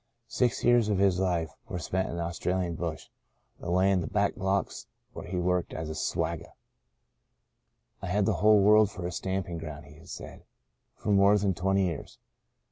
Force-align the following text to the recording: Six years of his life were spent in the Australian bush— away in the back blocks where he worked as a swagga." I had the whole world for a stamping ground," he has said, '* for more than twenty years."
Six 0.33 0.63
years 0.63 0.89
of 0.89 0.97
his 0.97 1.19
life 1.19 1.51
were 1.69 1.77
spent 1.77 2.09
in 2.09 2.17
the 2.17 2.23
Australian 2.23 2.73
bush— 2.73 3.09
away 3.61 3.91
in 3.91 4.01
the 4.01 4.07
back 4.07 4.33
blocks 4.33 4.87
where 5.13 5.27
he 5.27 5.37
worked 5.37 5.75
as 5.75 5.91
a 5.91 5.93
swagga." 5.93 6.53
I 8.01 8.07
had 8.07 8.25
the 8.25 8.33
whole 8.41 8.63
world 8.63 8.89
for 8.89 9.05
a 9.05 9.11
stamping 9.11 9.59
ground," 9.59 9.85
he 9.85 9.99
has 9.99 10.09
said, 10.11 10.43
'* 10.69 10.95
for 10.97 11.09
more 11.11 11.37
than 11.37 11.53
twenty 11.53 11.83
years." 11.85 12.17